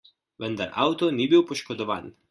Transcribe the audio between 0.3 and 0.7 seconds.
Vendar